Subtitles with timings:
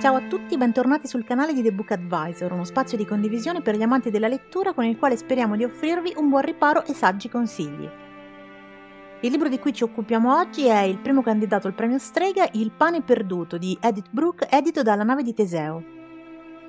[0.00, 3.74] Ciao a tutti, bentornati sul canale di The Book Advisor, uno spazio di condivisione per
[3.74, 7.28] gli amanti della lettura con il quale speriamo di offrirvi un buon riparo e saggi
[7.28, 7.88] consigli.
[9.22, 12.70] Il libro di cui ci occupiamo oggi è il primo candidato al premio Strega, Il
[12.70, 15.82] pane perduto di Edith Brooke, edito dalla nave di Teseo.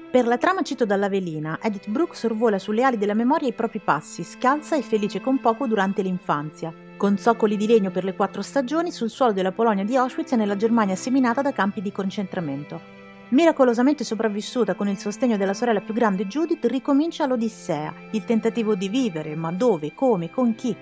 [0.09, 3.77] Per la trama cito dalla velina, Edith Brooke sorvola sulle ali della memoria i propri
[3.77, 8.41] passi, scalza e felice con poco durante l'infanzia, con zoccoli di legno per le quattro
[8.41, 12.98] stagioni sul suolo della Polonia di Auschwitz e nella Germania seminata da campi di concentramento.
[13.29, 18.89] Miracolosamente sopravvissuta con il sostegno della sorella più grande Judith, ricomincia l'Odissea, il tentativo di
[18.89, 20.75] vivere, ma dove, come, con chi,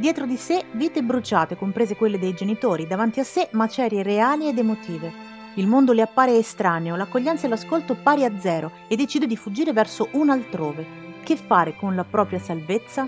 [0.00, 4.56] Dietro di sé vite bruciate, comprese quelle dei genitori, davanti a sé macerie reali ed
[4.56, 5.12] emotive.
[5.56, 9.74] Il mondo le appare estraneo, l'accoglienza e l'ascolto pari a zero e decide di fuggire
[9.74, 10.86] verso un altrove.
[11.22, 13.06] Che fare con la propria salvezza?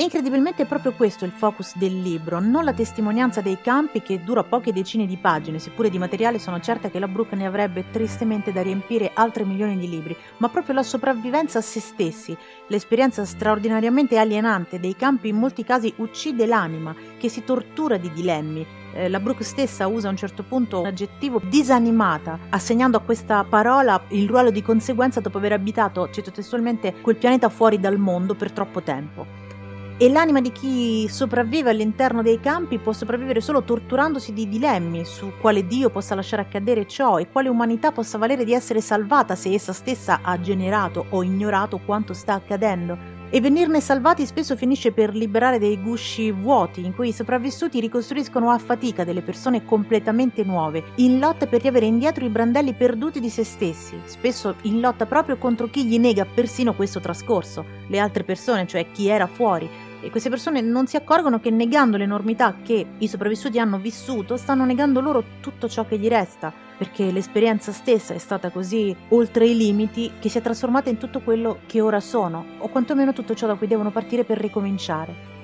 [0.00, 4.44] Incredibilmente è proprio questo il focus del libro, non la testimonianza dei campi che dura
[4.44, 8.52] poche decine di pagine, seppure di materiale sono certa che la Brooke ne avrebbe tristemente
[8.52, 12.36] da riempire altre milioni di libri, ma proprio la sopravvivenza a se stessi,
[12.68, 18.64] l'esperienza straordinariamente alienante dei campi in molti casi uccide l'anima, che si tortura di dilemmi,
[18.94, 23.42] eh, la Brooke stessa usa a un certo punto un aggettivo disanimata, assegnando a questa
[23.42, 28.36] parola il ruolo di conseguenza dopo aver abitato, cito testualmente, quel pianeta fuori dal mondo
[28.36, 29.46] per troppo tempo
[30.00, 35.32] e l'anima di chi sopravvive all'interno dei campi può sopravvivere solo torturandosi di dilemmi su
[35.40, 39.52] quale Dio possa lasciare accadere ciò e quale umanità possa valere di essere salvata se
[39.52, 43.16] essa stessa ha generato o ignorato quanto sta accadendo.
[43.30, 48.50] E venirne salvati spesso finisce per liberare dei gusci vuoti in cui i sopravvissuti ricostruiscono
[48.50, 53.28] a fatica delle persone completamente nuove, in lotta per riavere indietro i brandelli perduti di
[53.28, 58.24] se stessi, spesso in lotta proprio contro chi gli nega persino questo trascorso, le altre
[58.24, 59.68] persone, cioè chi era fuori,
[60.00, 64.64] e queste persone non si accorgono che negando l'enormità che i sopravvissuti hanno vissuto, stanno
[64.64, 69.56] negando loro tutto ciò che gli resta, perché l'esperienza stessa è stata così oltre i
[69.56, 73.46] limiti che si è trasformata in tutto quello che ora sono, o quantomeno tutto ciò
[73.46, 75.36] da cui devono partire per ricominciare.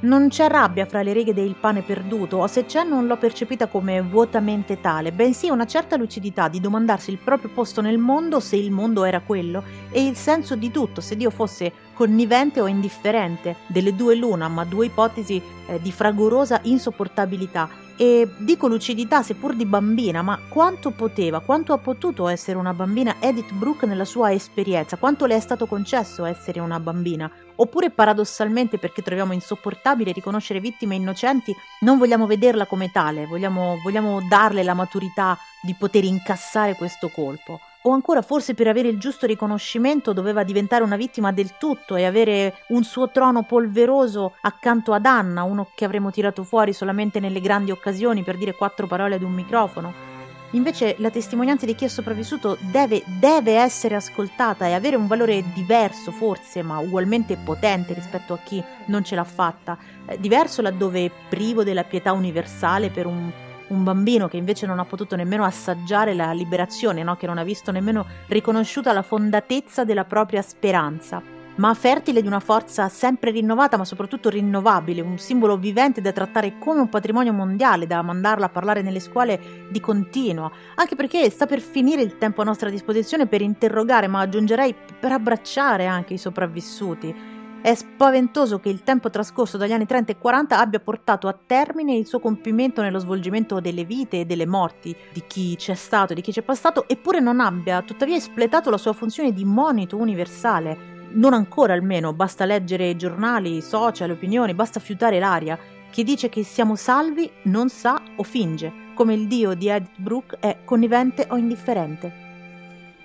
[0.00, 3.66] Non c'è rabbia fra le righe del pane perduto, o se c'è non l'ho percepita
[3.66, 8.54] come vuotamente tale, bensì una certa lucidità di domandarsi il proprio posto nel mondo se
[8.54, 13.56] il mondo era quello, e il senso di tutto se Dio fosse connivente o indifferente,
[13.66, 17.68] delle due l'una, ma due ipotesi eh, di fragorosa insopportabilità.
[17.96, 23.16] E dico lucidità seppur di bambina, ma quanto poteva, quanto ha potuto essere una bambina
[23.18, 27.28] Edith Brooke nella sua esperienza, quanto le è stato concesso essere una bambina?
[27.56, 34.20] Oppure paradossalmente perché troviamo insopportabile riconoscere vittime innocenti, non vogliamo vederla come tale, vogliamo, vogliamo
[34.28, 39.26] darle la maturità di poter incassare questo colpo o ancora forse per avere il giusto
[39.26, 45.06] riconoscimento doveva diventare una vittima del tutto e avere un suo trono polveroso accanto ad
[45.06, 49.22] Anna, uno che avremmo tirato fuori solamente nelle grandi occasioni per dire quattro parole ad
[49.22, 50.16] un microfono.
[50.52, 55.44] Invece la testimonianza di chi è sopravvissuto deve, deve essere ascoltata e avere un valore
[55.52, 61.10] diverso forse, ma ugualmente potente rispetto a chi non ce l'ha fatta, eh, diverso laddove
[61.28, 63.30] privo della pietà universale per un
[63.68, 67.16] un bambino che invece non ha potuto nemmeno assaggiare la liberazione, no?
[67.16, 71.22] che non ha visto nemmeno riconosciuta la fondatezza della propria speranza,
[71.56, 76.58] ma fertile di una forza sempre rinnovata, ma soprattutto rinnovabile, un simbolo vivente da trattare
[76.58, 81.46] come un patrimonio mondiale, da mandarla a parlare nelle scuole di continuo, anche perché sta
[81.46, 86.18] per finire il tempo a nostra disposizione per interrogare, ma aggiungerei per abbracciare anche i
[86.18, 91.36] sopravvissuti è spaventoso che il tempo trascorso dagli anni 30 e 40 abbia portato a
[91.46, 96.12] termine il suo compimento nello svolgimento delle vite e delle morti di chi c'è stato
[96.12, 99.96] e di chi c'è passato, eppure non abbia tuttavia espletato la sua funzione di monito
[99.96, 100.96] universale.
[101.10, 105.58] Non ancora almeno, basta leggere i giornali, i social, opinioni, basta fiutare l'aria
[105.90, 110.36] Chi dice che siamo salvi non sa o finge, come il dio di Edith Brooke
[110.38, 112.27] è connivente o indifferente.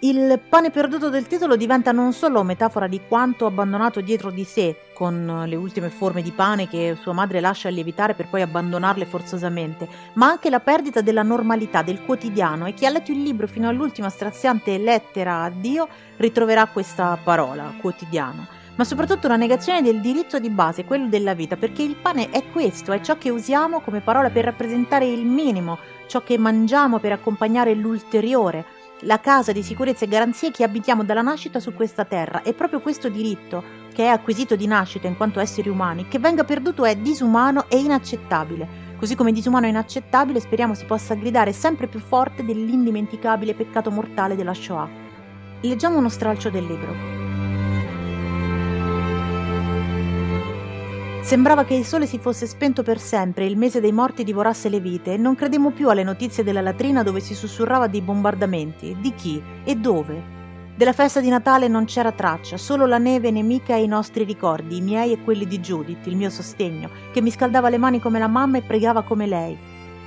[0.04, 4.90] Il pane perduto del titolo diventa non solo metafora di quanto abbandonato dietro di sé,
[4.94, 9.88] con le ultime forme di pane che sua madre lascia lievitare per poi abbandonarle forzosamente,
[10.16, 13.70] ma anche la perdita della normalità, del quotidiano e chi ha letto il libro fino
[13.70, 18.46] all'ultima straziante lettera a Dio ritroverà questa parola, quotidiano.
[18.76, 22.44] Ma soprattutto una negazione del diritto di base, quello della vita, perché il pane è
[22.52, 25.78] questo, è ciò che usiamo come parola per rappresentare il minimo,
[26.08, 31.22] ciò che mangiamo per accompagnare l'ulteriore la casa di sicurezza e garanzie che abitiamo dalla
[31.22, 33.64] nascita su questa terra e proprio questo diritto,
[33.94, 37.78] che è acquisito di nascita in quanto esseri umani, che venga perduto è disumano e
[37.78, 38.92] inaccettabile.
[38.98, 44.36] Così come disumano e inaccettabile speriamo si possa gridare sempre più forte dell'indimenticabile peccato mortale
[44.36, 44.90] della Shoah.
[45.62, 47.23] Leggiamo uno stralcio del libro.
[51.24, 54.82] Sembrava che il sole si fosse spento per sempre il mese dei morti divorasse le
[54.82, 59.14] vite e non credemmo più alle notizie della latrina dove si sussurrava di bombardamenti, di
[59.14, 60.22] chi e dove.
[60.76, 64.78] Della festa di Natale non c'era traccia, solo la neve nemica e i nostri ricordi,
[64.78, 68.20] i miei e quelli di Judith, il mio sostegno, che mi scaldava le mani come
[68.20, 69.58] la mamma e pregava come lei.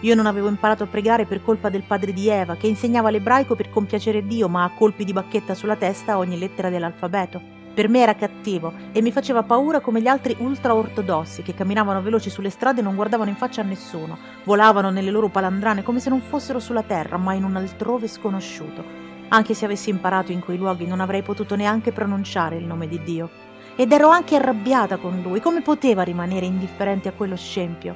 [0.00, 3.56] Io non avevo imparato a pregare per colpa del padre di Eva, che insegnava l'ebraico
[3.56, 7.55] per compiacere Dio, ma a colpi di bacchetta sulla testa ogni lettera dell'alfabeto.
[7.76, 12.30] Per me era cattivo e mi faceva paura come gli altri ultra-ortodossi che camminavano veloci
[12.30, 16.08] sulle strade e non guardavano in faccia a nessuno, volavano nelle loro palandrane come se
[16.08, 18.82] non fossero sulla terra, ma in un altrove sconosciuto.
[19.28, 22.98] Anche se avessi imparato in quei luoghi non avrei potuto neanche pronunciare il nome di
[23.02, 23.28] Dio.
[23.76, 27.94] Ed ero anche arrabbiata con lui, come poteva rimanere indifferente a quello scempio?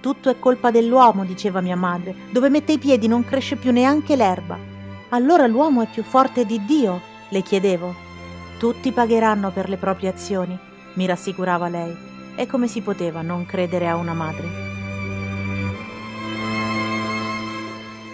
[0.00, 4.16] Tutto è colpa dell'uomo, diceva mia madre, dove mette i piedi non cresce più neanche
[4.16, 4.56] l'erba.
[5.10, 7.12] Allora l'uomo è più forte di Dio?
[7.28, 8.03] le chiedevo.
[8.58, 10.56] Tutti pagheranno per le proprie azioni,
[10.94, 11.94] mi rassicurava lei.
[12.36, 14.72] E come si poteva non credere a una madre?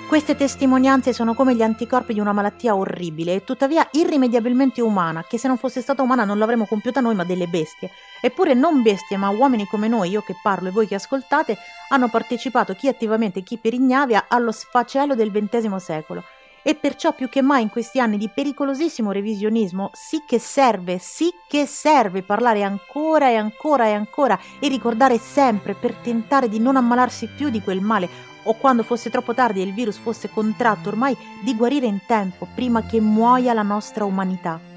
[0.09, 5.39] Queste testimonianze sono come gli anticorpi di una malattia orribile e tuttavia irrimediabilmente umana, che
[5.39, 7.91] se non fosse stata umana non l'avremmo compiuta noi ma delle bestie.
[8.21, 11.57] Eppure non bestie ma uomini come noi, io che parlo e voi che ascoltate,
[11.91, 16.25] hanno partecipato chi attivamente e chi per ignavia allo sfacelo del XX secolo
[16.63, 21.33] e perciò più che mai in questi anni di pericolosissimo revisionismo sì che serve, sì
[21.49, 26.77] che serve parlare ancora e ancora e ancora e ricordare sempre per tentare di non
[26.77, 28.09] ammalarsi più di quel male
[28.45, 32.47] o quando fosse troppo tardi e il virus fosse contratto ormai di guarire in tempo
[32.55, 34.70] prima che muoia la nostra umanità.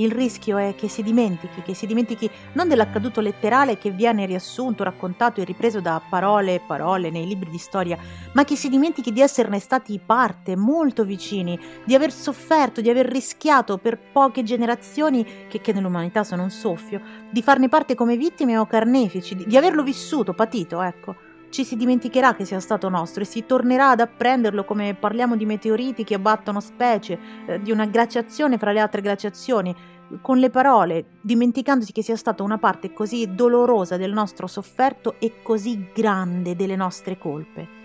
[0.00, 4.84] Il rischio è che si dimentichi, che si dimentichi non dell'accaduto letterale che viene riassunto,
[4.84, 7.98] raccontato e ripreso da parole e parole nei libri di storia,
[8.32, 13.06] ma che si dimentichi di esserne stati parte, molto vicini, di aver sofferto, di aver
[13.06, 18.56] rischiato per poche generazioni, che, che nell'umanità sono un soffio, di farne parte come vittime
[18.56, 23.22] o carnefici, di, di averlo vissuto, patito, ecco ci si dimenticherà che sia stato nostro
[23.22, 27.86] e si tornerà ad apprenderlo come parliamo di meteoriti che abbattono specie, eh, di una
[27.86, 29.74] glaciazione fra le altre glaciazioni,
[30.22, 35.42] con le parole, dimenticandosi che sia stata una parte così dolorosa del nostro sofferto e
[35.42, 37.76] così grande delle nostre colpe.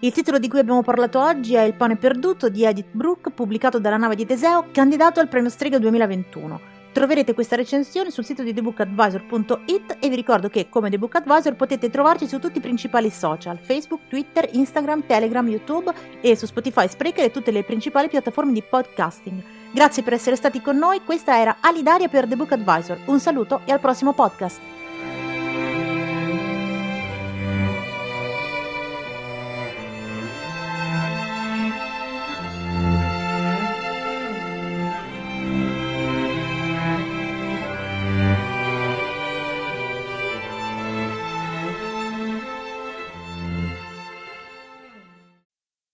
[0.00, 3.78] Il titolo di cui abbiamo parlato oggi è Il pane perduto di Edith Brooke, pubblicato
[3.78, 6.71] dalla nave di Teseo, candidato al premio Strega 2021.
[6.92, 11.54] Troverete questa recensione sul sito di thebookadvisor.it e vi ricordo che come The Book Advisor
[11.54, 15.90] potete trovarci su tutti i principali social, Facebook, Twitter, Instagram, Telegram, YouTube
[16.20, 19.42] e su Spotify, Spreaker e tutte le principali piattaforme di podcasting.
[19.72, 22.98] Grazie per essere stati con noi, questa era Alidaria per The Book Advisor.
[23.06, 24.81] Un saluto e al prossimo podcast.